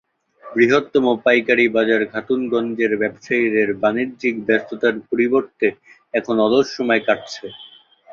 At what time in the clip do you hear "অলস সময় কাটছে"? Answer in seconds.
6.45-7.45